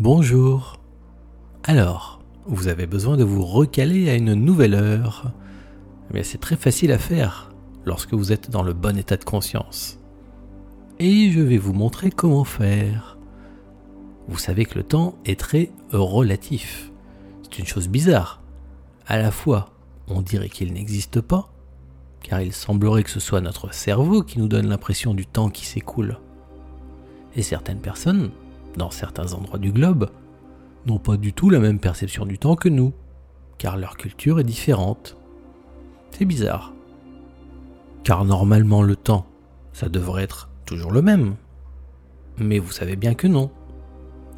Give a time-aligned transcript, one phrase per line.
[0.00, 0.80] Bonjour.
[1.62, 5.30] Alors, vous avez besoin de vous recaler à une nouvelle heure.
[6.12, 7.52] Mais c'est très facile à faire
[7.84, 10.00] lorsque vous êtes dans le bon état de conscience.
[10.98, 13.18] Et je vais vous montrer comment faire.
[14.26, 16.90] Vous savez que le temps est très relatif.
[17.44, 18.42] C'est une chose bizarre.
[19.06, 19.66] À la fois,
[20.08, 21.52] on dirait qu'il n'existe pas,
[22.20, 25.66] car il semblerait que ce soit notre cerveau qui nous donne l'impression du temps qui
[25.66, 26.18] s'écoule.
[27.36, 28.32] Et certaines personnes,
[28.76, 30.10] dans certains endroits du globe,
[30.86, 32.92] n'ont pas du tout la même perception du temps que nous,
[33.58, 35.16] car leur culture est différente.
[36.10, 36.72] C'est bizarre.
[38.02, 39.26] Car normalement le temps,
[39.72, 41.36] ça devrait être toujours le même.
[42.38, 43.50] Mais vous savez bien que non.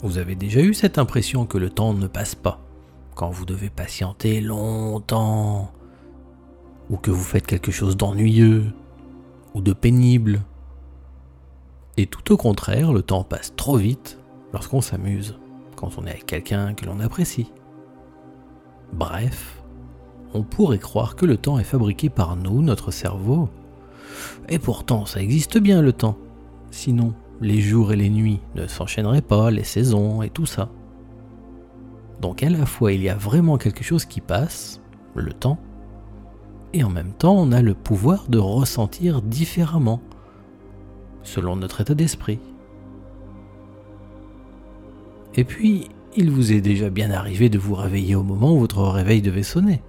[0.03, 2.61] Vous avez déjà eu cette impression que le temps ne passe pas,
[3.15, 5.73] quand vous devez patienter longtemps,
[6.91, 8.73] ou que vous faites quelque chose d'ennuyeux,
[9.55, 10.43] ou de pénible.
[11.97, 14.19] Et tout au contraire, le temps passe trop vite
[14.57, 15.39] lorsqu'on s'amuse,
[15.75, 17.53] quand on est avec quelqu'un que l'on apprécie.
[18.95, 19.63] Bref,
[20.33, 23.51] on pourrait croire que le temps est fabriqué par nous, notre cerveau.
[24.49, 26.17] Et pourtant, ça existe bien le temps.
[26.71, 27.13] Sinon,
[27.43, 30.71] les jours et les nuits ne s'enchaîneraient pas, les saisons et tout ça.
[32.23, 34.81] Donc à la fois il y a vraiment quelque chose qui passe,
[35.15, 35.59] le temps,
[36.73, 40.01] et en même temps on a le pouvoir de ressentir différemment,
[41.25, 42.41] selon notre état d'esprit.
[45.37, 48.83] Et puis, il vous est déjà bien arrivé de vous réveiller au moment où votre
[48.83, 49.83] réveil devait sonner,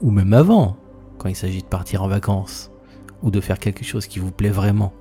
[0.00, 0.76] ou même avant,
[1.18, 2.70] quand il s'agit de partir en vacances,
[3.22, 4.92] ou de faire quelque chose qui vous plaît vraiment.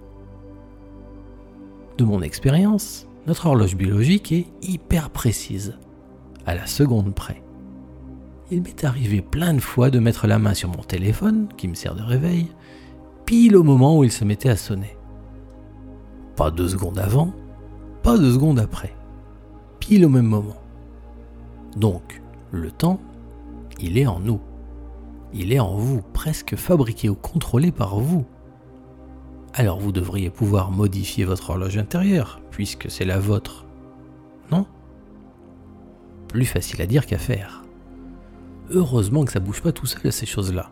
[2.00, 5.78] De mon expérience, notre horloge biologique est hyper précise,
[6.48, 7.44] à la seconde près.
[8.50, 11.76] Il m'est arrivé plein de fois de mettre la main sur mon téléphone, qui me
[11.76, 12.48] sert de réveil,
[13.26, 14.98] pile au moment où il se mettait à sonner.
[16.36, 17.32] Pas deux secondes avant,
[18.02, 18.97] pas deux secondes après.
[19.92, 20.58] Au même moment.
[21.76, 22.22] Donc,
[22.52, 23.00] le temps,
[23.80, 24.42] il est en nous.
[25.34, 28.26] Il est en vous, presque fabriqué ou contrôlé par vous
[29.58, 33.66] alors vous devriez pouvoir modifier votre horloge intérieure, puisque c'est la vôtre.
[34.52, 34.68] Non?
[36.28, 37.64] Plus facile à dire qu'à faire.
[38.70, 40.70] Heureusement que ça bouge pas tout seul ces choses-là.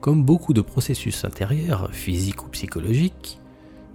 [0.00, 3.38] Comme beaucoup de processus intérieurs, physiques ou psychologiques,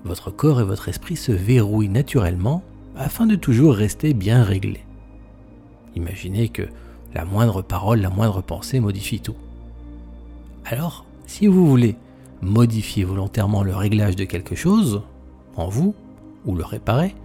[0.05, 2.63] votre corps et votre esprit se verrouillent naturellement
[2.95, 4.85] afin de toujours rester bien réglés.
[5.95, 6.67] Imaginez que
[7.13, 9.35] la moindre parole, la moindre pensée modifie tout.
[10.65, 11.95] Alors, si vous voulez
[12.41, 15.01] modifier volontairement le réglage de quelque chose,
[15.55, 15.95] en vous,
[16.45, 17.15] ou le réparer,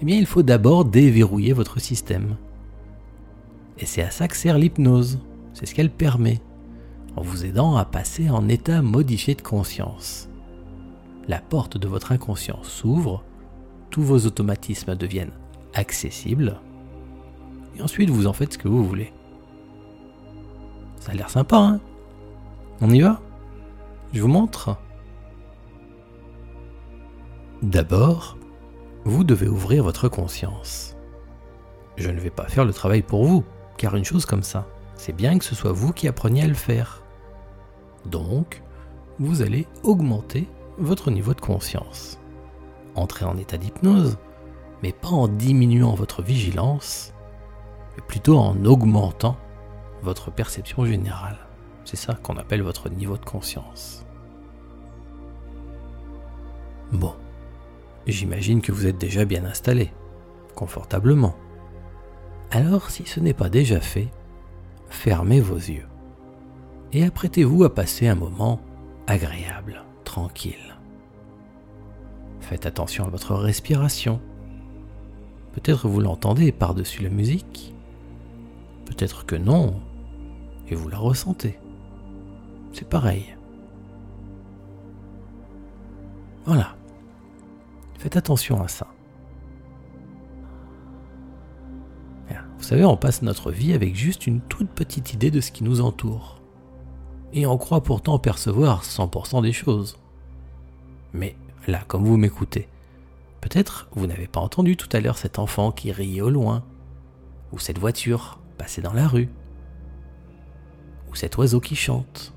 [0.00, 2.36] eh bien il faut d'abord déverrouiller votre système.
[3.78, 5.20] Et c'est à ça que sert l'hypnose,
[5.52, 6.40] c'est ce qu'elle permet,
[7.16, 10.28] en vous aidant à passer en état modifié de conscience.
[11.28, 13.22] La porte de votre inconscient s'ouvre,
[13.90, 15.32] tous vos automatismes deviennent
[15.74, 16.60] accessibles,
[17.76, 19.12] et ensuite vous en faites ce que vous voulez.
[21.00, 21.80] Ça a l'air sympa, hein
[22.80, 23.20] On y va?
[24.12, 24.76] Je vous montre.
[27.62, 28.36] D'abord,
[29.04, 30.96] vous devez ouvrir votre conscience.
[31.96, 33.44] Je ne vais pas faire le travail pour vous,
[33.76, 36.54] car une chose comme ça, c'est bien que ce soit vous qui appreniez à le
[36.54, 37.02] faire.
[38.06, 38.62] Donc,
[39.18, 40.48] vous allez augmenter
[40.78, 42.18] votre niveau de conscience.
[42.94, 44.18] Entrez en état d'hypnose,
[44.82, 47.12] mais pas en diminuant votre vigilance,
[47.96, 49.36] mais plutôt en augmentant
[50.02, 51.38] votre perception générale.
[51.84, 54.04] C'est ça qu'on appelle votre niveau de conscience.
[56.92, 57.14] Bon,
[58.06, 59.92] j'imagine que vous êtes déjà bien installé,
[60.54, 61.36] confortablement.
[62.50, 64.08] Alors, si ce n'est pas déjà fait,
[64.88, 65.86] fermez vos yeux
[66.92, 68.60] et apprêtez-vous à passer un moment
[69.06, 70.69] agréable, tranquille.
[72.50, 74.20] Faites attention à votre respiration.
[75.54, 77.74] Peut-être vous l'entendez par-dessus la musique,
[78.84, 79.80] peut-être que non,
[80.68, 81.58] et vous la ressentez
[82.72, 83.36] c'est pareil.
[86.44, 86.74] Voilà.
[87.98, 88.86] Faites attention à ça.
[92.58, 95.64] Vous savez, on passe notre vie avec juste une toute petite idée de ce qui
[95.64, 96.40] nous entoure.
[97.32, 99.98] Et on croit pourtant percevoir 100% des choses.
[101.14, 101.36] Mais
[101.70, 102.68] là, comme vous m'écoutez,
[103.40, 106.64] peut-être vous n'avez pas entendu tout à l'heure cet enfant qui riait au loin,
[107.52, 109.28] ou cette voiture passée dans la rue,
[111.10, 112.32] ou cet oiseau qui chante,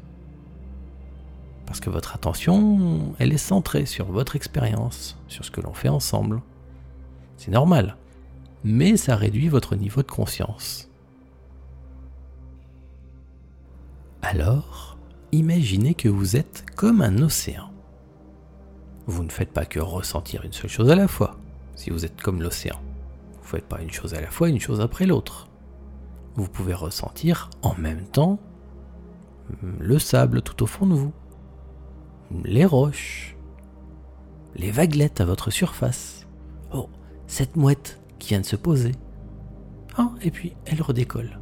[1.66, 5.90] parce que votre attention, elle est centrée sur votre expérience, sur ce que l'on fait
[5.90, 6.42] ensemble.
[7.38, 7.98] C'est normal,
[8.64, 10.90] mais ça réduit votre niveau de conscience.
[14.22, 14.98] Alors,
[15.32, 17.73] imaginez que vous êtes comme un océan.
[19.06, 21.38] Vous ne faites pas que ressentir une seule chose à la fois,
[21.76, 22.80] si vous êtes comme l'océan.
[23.42, 25.50] Vous faites pas une chose à la fois, une chose après l'autre.
[26.36, 28.40] Vous pouvez ressentir en même temps
[29.80, 31.12] le sable tout au fond de vous,
[32.44, 33.36] les roches,
[34.56, 36.28] les vaguelettes à votre surface.
[36.74, 36.90] Oh,
[37.28, 38.94] cette mouette qui vient de se poser.
[39.98, 41.40] Ah, et puis elle redécolle.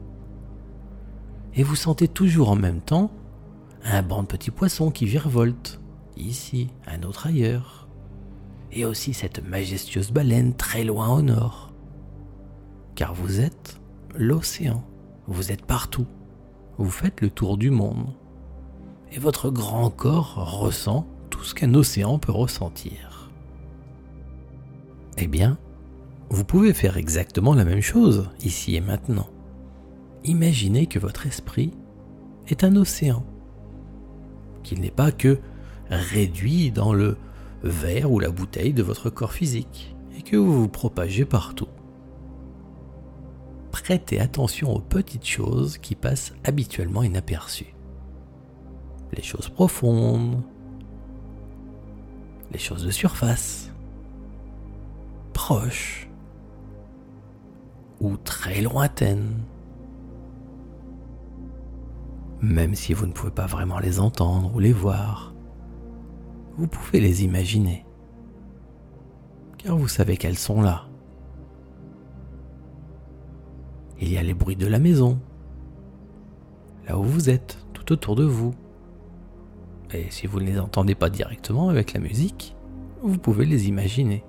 [1.54, 3.12] Et vous sentez toujours en même temps
[3.84, 5.81] un banc de petits poissons qui virevoltent,
[6.22, 7.88] ici, un autre ailleurs.
[8.72, 11.74] Et aussi cette majestueuse baleine très loin au nord.
[12.96, 13.80] Car vous êtes
[14.16, 14.84] l'océan,
[15.28, 16.08] vous êtes partout,
[16.78, 18.14] vous faites le tour du monde.
[19.12, 23.30] Et votre grand corps ressent tout ce qu'un océan peut ressentir.
[25.18, 25.58] Eh bien,
[26.30, 29.28] vous pouvez faire exactement la même chose ici et maintenant.
[30.24, 31.72] Imaginez que votre esprit
[32.48, 33.26] est un océan,
[34.64, 35.40] qu'il n'est pas que
[35.92, 37.18] réduit dans le
[37.64, 41.68] verre ou la bouteille de votre corps physique, et que vous vous propagez partout.
[43.72, 47.76] Prêtez attention aux petites choses qui passent habituellement inaperçues.
[49.14, 50.42] Les choses profondes,
[52.52, 53.72] les choses de surface,
[55.34, 56.10] proches,
[58.02, 59.44] ou très lointaines.
[62.42, 65.34] Même si vous ne pouvez pas vraiment les entendre ou les voir,
[66.58, 67.86] vous pouvez les imaginer,
[69.58, 70.88] car vous savez qu'elles sont là.
[74.00, 75.20] Il y a les bruits de la maison,
[76.88, 78.54] là où vous êtes, tout autour de vous.
[79.94, 82.56] Et si vous ne les entendez pas directement avec la musique,
[83.04, 84.24] vous pouvez les imaginer.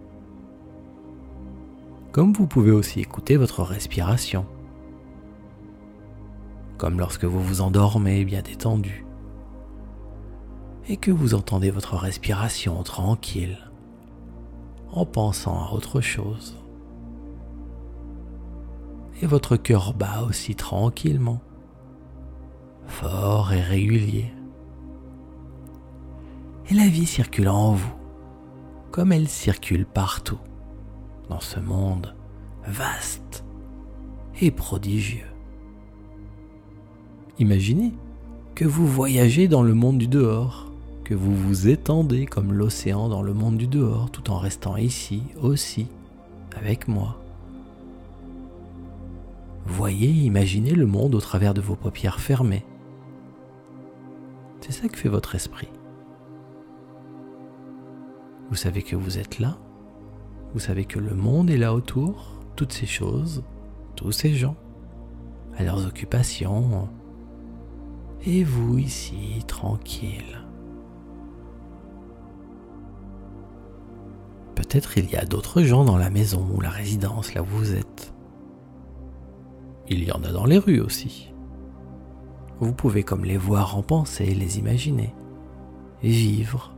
[2.11, 4.45] Comme vous pouvez aussi écouter votre respiration,
[6.77, 9.07] comme lorsque vous vous endormez bien détendu,
[10.89, 13.59] et que vous entendez votre respiration tranquille,
[14.91, 16.59] en pensant à autre chose.
[19.21, 21.41] Et votre cœur bat aussi tranquillement,
[22.87, 24.33] fort et régulier.
[26.69, 27.95] Et la vie circule en vous,
[28.91, 30.41] comme elle circule partout
[31.29, 32.15] dans ce monde
[32.67, 33.45] vaste
[34.41, 35.27] et prodigieux.
[37.39, 37.95] Imaginez
[38.55, 40.72] que vous voyagez dans le monde du dehors,
[41.15, 45.87] vous vous étendez comme l'océan dans le monde du dehors tout en restant ici aussi
[46.57, 47.19] avec moi.
[49.65, 52.65] Voyez, imaginez le monde au travers de vos paupières fermées.
[54.61, 55.69] C'est ça que fait votre esprit.
[58.51, 59.57] Vous savez que vous êtes là,
[60.53, 63.43] vous savez que le monde est là autour, toutes ces choses,
[63.97, 64.57] tous ces gens,
[65.57, 66.89] à leurs occupations,
[68.25, 70.43] et vous ici, tranquille.
[74.73, 77.75] Peut-être il y a d'autres gens dans la maison ou la résidence là où vous
[77.75, 78.15] êtes.
[79.87, 81.31] Il y en a dans les rues aussi.
[82.59, 85.15] Vous pouvez comme les voir en pensée, les imaginer,
[86.03, 86.73] vivre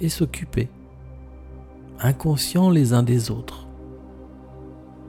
[0.00, 0.68] et s'occuper
[2.00, 3.68] inconscients les uns des autres.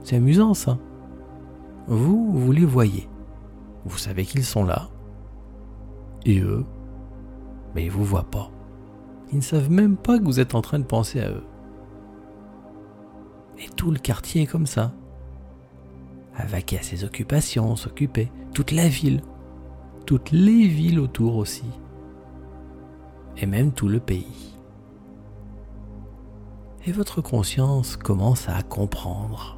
[0.03, 0.77] C'est amusant ça.
[1.87, 3.09] Vous, vous les voyez.
[3.85, 4.89] Vous savez qu'ils sont là.
[6.23, 6.65] Et eux,
[7.73, 8.51] mais ils vous voient pas.
[9.31, 11.43] Ils ne savent même pas que vous êtes en train de penser à eux.
[13.59, 14.93] Et tout le quartier est comme ça.
[16.35, 18.31] À vaquer à ses occupations, s'occuper.
[18.53, 19.21] Toute la ville.
[20.05, 21.65] Toutes les villes autour aussi.
[23.37, 24.53] Et même tout le pays
[26.85, 29.57] et votre conscience commence à comprendre.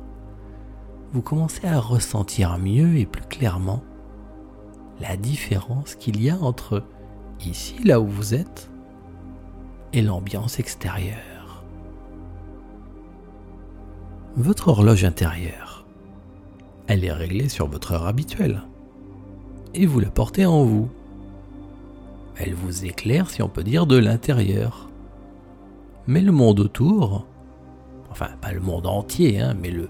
[1.14, 3.84] Vous commencez à ressentir mieux et plus clairement
[5.00, 6.84] la différence qu'il y a entre
[7.46, 8.70] ici, là où vous êtes,
[9.94, 11.35] et l'ambiance extérieure.
[14.38, 15.86] Votre horloge intérieure,
[16.88, 18.64] elle est réglée sur votre heure habituelle,
[19.74, 20.90] et vous la portez en vous.
[22.38, 24.90] Elle vous éclaire, si on peut dire, de l'intérieur
[26.08, 27.26] mais le monde autour,
[28.12, 29.90] enfin pas le monde entier, hein, mais le,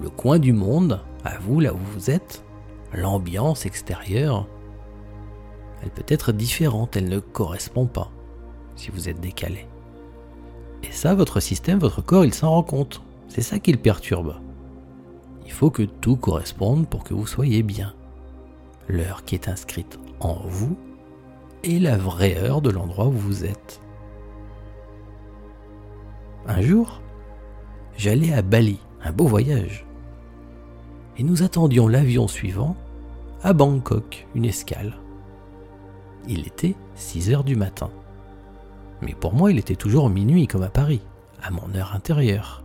[0.00, 2.44] le coin du monde, à vous là où vous êtes,
[2.92, 4.46] l'ambiance extérieure,
[5.82, 8.10] elle peut être différente, elle ne correspond pas
[8.76, 9.66] si vous êtes décalé.
[10.84, 13.02] Et ça, votre système, votre corps, il s'en rend compte.
[13.28, 14.36] C'est ça qui le perturbe.
[15.44, 17.94] Il faut que tout corresponde pour que vous soyez bien.
[18.88, 20.76] L'heure qui est inscrite en vous
[21.64, 23.80] est la vraie heure de l'endroit où vous êtes.
[26.46, 27.00] Un jour,
[27.96, 29.86] j'allais à Bali, un beau voyage.
[31.16, 32.76] Et nous attendions l'avion suivant
[33.42, 34.94] à Bangkok, une escale.
[36.26, 37.90] Il était 6 heures du matin.
[39.02, 41.02] Mais pour moi, il était toujours minuit comme à Paris,
[41.42, 42.64] à mon heure intérieure.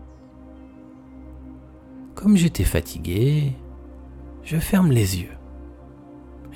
[2.16, 3.54] Comme j'étais fatigué,
[4.44, 5.38] je ferme les yeux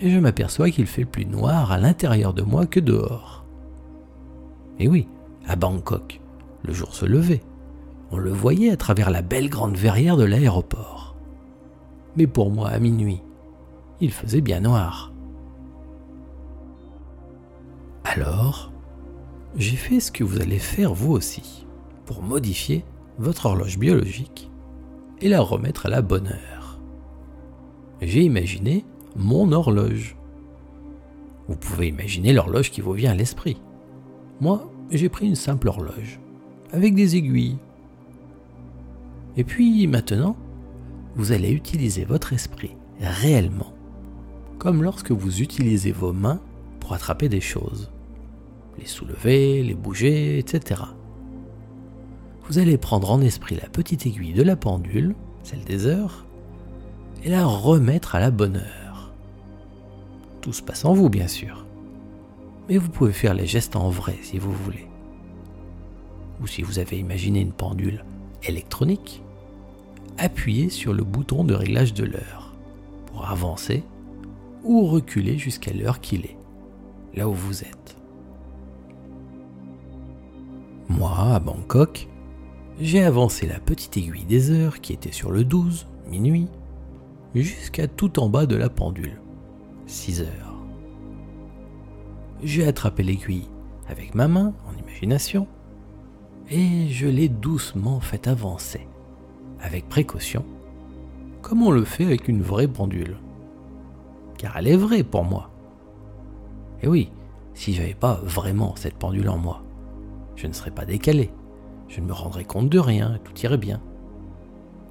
[0.02, 3.46] et je m'aperçois qu'il fait plus noir à l'intérieur de moi que dehors.
[4.80, 5.08] Et oui,
[5.48, 6.22] à Bangkok,
[6.64, 7.42] le jour se levait.
[8.12, 11.16] On le voyait à travers la belle grande verrière de l'aéroport.
[12.16, 13.22] Mais pour moi, à minuit,
[14.00, 15.12] il faisait bien noir.
[18.04, 18.72] Alors,
[19.56, 21.66] j'ai fait ce que vous allez faire vous aussi,
[22.06, 22.86] pour modifier
[23.18, 24.47] votre horloge biologique
[25.22, 26.80] et la remettre à la bonne heure.
[28.02, 30.16] J'ai imaginé mon horloge.
[31.48, 33.58] Vous pouvez imaginer l'horloge qui vous vient à l'esprit.
[34.42, 36.20] Moi, j'ai pris une simple horloge,
[36.72, 37.58] avec des aiguilles.
[39.36, 40.36] Et puis maintenant,
[41.16, 43.74] vous allez utiliser votre esprit réellement,
[44.60, 46.40] comme lorsque vous utilisez vos mains
[46.80, 47.92] pour attraper des choses,
[48.78, 50.82] les soulever, les bouger, etc.
[52.48, 56.26] Vous allez prendre en esprit la petite aiguille de la pendule, celle des heures,
[57.24, 58.78] et la remettre à la bonne heure
[60.48, 61.66] tout se passe en vous, bien sûr.
[62.70, 64.88] Mais vous pouvez faire les gestes en vrai si vous voulez.
[66.42, 68.06] Ou si vous avez imaginé une pendule
[68.44, 69.22] électronique,
[70.18, 72.54] appuyez sur le bouton de réglage de l'heure
[73.08, 73.84] pour avancer
[74.64, 76.38] ou reculer jusqu'à l'heure qu'il est,
[77.14, 77.98] là où vous êtes.
[80.88, 82.08] Moi, à Bangkok,
[82.80, 86.48] j'ai avancé la petite aiguille des heures qui était sur le 12, minuit,
[87.34, 89.20] jusqu'à tout en bas de la pendule.
[89.88, 90.54] 6 heures.
[92.44, 93.50] J'ai attrapé l'aiguille
[93.88, 95.48] avec ma main en imagination
[96.50, 98.88] et je l'ai doucement fait avancer,
[99.60, 100.46] avec précaution,
[101.42, 103.18] comme on le fait avec une vraie pendule.
[104.38, 105.50] Car elle est vraie pour moi.
[106.84, 107.10] Et oui,
[107.56, 109.64] si j'avais pas vraiment cette pendule en moi,
[110.36, 111.32] je ne serais pas décalé,
[111.88, 113.82] je ne me rendrais compte de rien, tout irait bien.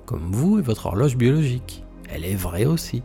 [0.07, 3.03] Comme vous et votre horloge biologique, elle est vraie aussi.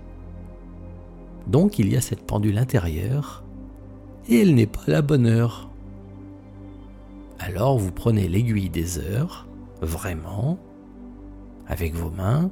[1.47, 3.43] Donc il y a cette pendule intérieure,
[4.29, 5.69] et elle n'est pas la bonne heure.
[7.39, 9.47] Alors vous prenez l'aiguille des heures,
[9.81, 10.59] vraiment,
[11.67, 12.51] avec vos mains,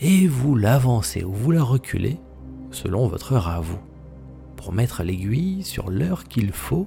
[0.00, 2.18] et vous l'avancez ou vous la reculez
[2.70, 3.80] selon votre heure à vous,
[4.56, 6.86] pour mettre l'aiguille sur l'heure qu'il faut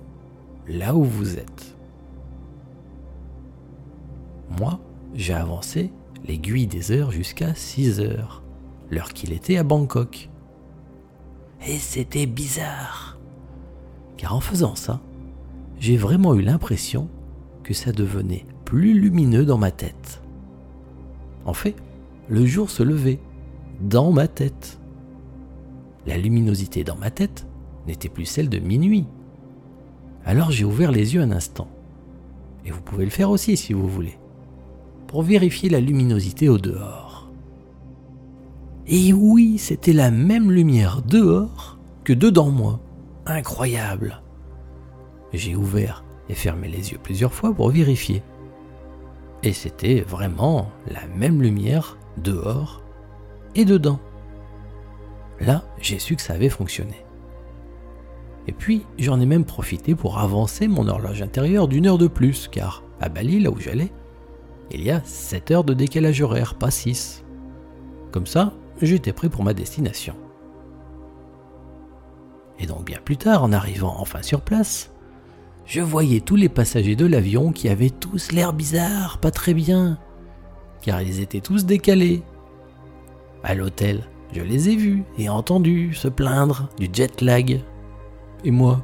[0.67, 1.77] là où vous êtes.
[4.59, 4.79] Moi,
[5.13, 5.91] j'ai avancé
[6.25, 8.43] l'aiguille des heures jusqu'à 6 heures,
[8.89, 10.29] l'heure qu'il était à Bangkok.
[11.67, 13.17] Et c'était bizarre.
[14.17, 15.01] Car en faisant ça,
[15.79, 17.07] j'ai vraiment eu l'impression
[17.63, 20.21] que ça devenait plus lumineux dans ma tête.
[21.45, 21.75] En fait,
[22.29, 23.19] le jour se levait
[23.81, 24.79] dans ma tête.
[26.05, 27.47] La luminosité dans ma tête
[27.87, 29.05] n'était plus celle de minuit.
[30.25, 31.67] Alors j'ai ouvert les yeux un instant.
[32.65, 34.17] Et vous pouvez le faire aussi si vous voulez.
[35.11, 37.29] Pour vérifier la luminosité au dehors.
[38.87, 42.79] Et oui, c'était la même lumière dehors que dedans moi.
[43.25, 44.21] Incroyable.
[45.33, 48.23] J'ai ouvert et fermé les yeux plusieurs fois pour vérifier.
[49.43, 52.81] Et c'était vraiment la même lumière dehors
[53.53, 53.99] et dedans.
[55.41, 57.05] Là, j'ai su que ça avait fonctionné.
[58.47, 62.47] Et puis, j'en ai même profité pour avancer mon horloge intérieure d'une heure de plus,
[62.47, 63.91] car à Bali, là où j'allais,
[64.73, 67.23] il y a 7 heures de décalage horaire, pas 6.
[68.11, 70.15] Comme ça, j'étais prêt pour ma destination.
[72.59, 74.91] Et donc bien plus tard, en arrivant enfin sur place,
[75.65, 79.97] je voyais tous les passagers de l'avion qui avaient tous l'air bizarre, pas très bien,
[80.81, 82.23] car ils étaient tous décalés.
[83.43, 87.61] À l'hôtel, je les ai vus et entendus se plaindre du jet lag.
[88.43, 88.83] Et moi,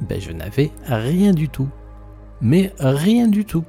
[0.00, 1.68] ben je n'avais rien du tout.
[2.40, 3.64] Mais rien du tout.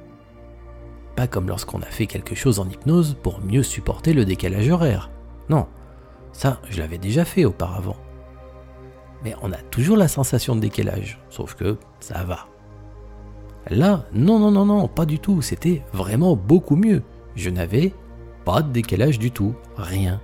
[1.26, 5.10] Comme lorsqu'on a fait quelque chose en hypnose pour mieux supporter le décalage horaire.
[5.48, 5.66] Non,
[6.32, 7.96] ça, je l'avais déjà fait auparavant.
[9.24, 12.46] Mais on a toujours la sensation de décalage, sauf que ça va.
[13.70, 17.02] Là, non, non, non, non, pas du tout, c'était vraiment beaucoup mieux.
[17.36, 17.92] Je n'avais
[18.44, 20.20] pas de décalage du tout, rien.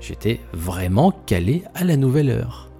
[0.00, 2.70] J'étais vraiment calé à la nouvelle heure.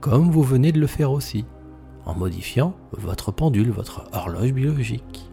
[0.00, 1.44] Comme vous venez de le faire aussi,
[2.04, 5.29] en modifiant votre pendule, votre horloge biologique.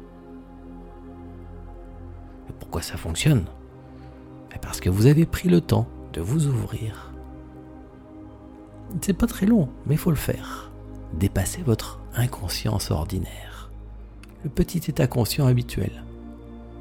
[2.81, 3.45] Ça fonctionne
[4.61, 7.11] parce que vous avez pris le temps de vous ouvrir.
[9.01, 10.71] C'est pas très long, mais il faut le faire.
[11.13, 13.71] Dépasser votre inconscience ordinaire.
[14.43, 16.03] Le petit état conscient habituel.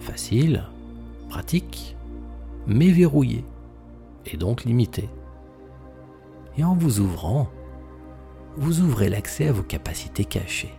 [0.01, 0.65] Facile,
[1.29, 1.97] pratique,
[2.67, 3.45] mais verrouillé,
[4.27, 5.09] et donc limité.
[6.59, 7.49] Et en vous ouvrant,
[8.57, 10.75] vous ouvrez l'accès à vos capacités cachées.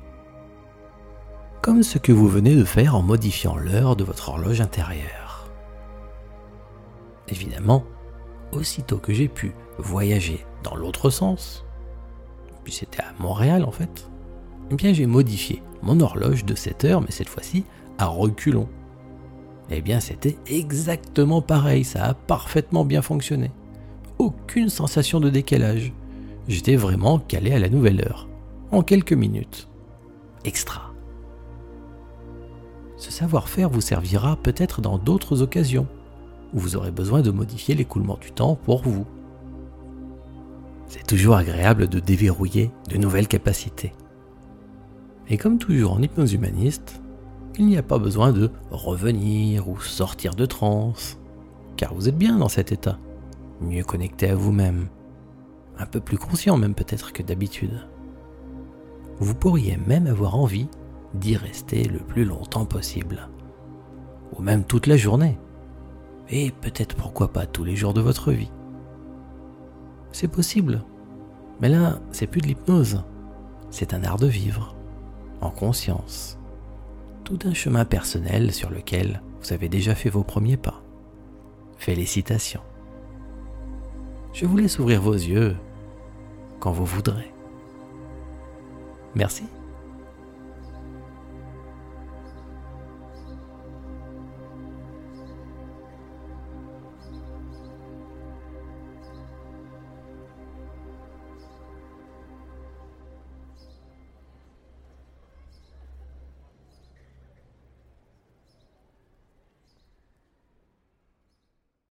[1.67, 5.51] Comme ce que vous venez de faire en modifiant l'heure de votre horloge intérieure
[7.27, 7.83] Évidemment,
[8.53, 11.65] aussitôt que j'ai pu voyager dans l'autre sens,
[12.63, 14.09] puis c'était à Montréal en fait,
[14.71, 17.65] eh bien j'ai modifié mon horloge de 7 heures, mais cette fois-ci
[17.97, 18.69] à reculons.
[19.69, 23.51] Eh bien c'était exactement pareil, ça a parfaitement bien fonctionné.
[24.19, 25.91] Aucune sensation de décalage.
[26.47, 28.29] J'étais vraiment calé à la nouvelle heure,
[28.71, 29.67] en quelques minutes.
[30.45, 30.86] Extra.
[32.97, 35.87] Ce savoir-faire vous servira peut-être dans d'autres occasions,
[36.53, 39.05] où vous aurez besoin de modifier l'écoulement du temps pour vous.
[40.87, 43.93] C'est toujours agréable de déverrouiller de nouvelles capacités.
[45.29, 47.01] Et comme toujours en hypnose humaniste,
[47.59, 51.17] il n'y a pas besoin de revenir ou sortir de transe,
[51.75, 52.97] car vous êtes bien dans cet état,
[53.61, 54.87] mieux connecté à vous-même,
[55.77, 57.87] un peu plus conscient même peut-être que d'habitude.
[59.19, 60.67] Vous pourriez même avoir envie
[61.17, 63.29] d'y rester le plus longtemps possible,
[64.37, 65.37] ou même toute la journée,
[66.29, 68.51] et peut-être pourquoi pas tous les jours de votre vie.
[70.11, 70.83] C'est possible,
[71.61, 73.03] mais là, c'est plus de l'hypnose,
[73.69, 74.75] c'est un art de vivre
[75.41, 76.37] en conscience.
[77.23, 80.81] Tout un chemin personnel sur lequel vous avez déjà fait vos premiers pas.
[81.77, 82.61] Félicitations.
[84.33, 85.55] Je vous laisse ouvrir vos yeux
[86.59, 87.31] quand vous voudrez.
[89.15, 89.43] Merci.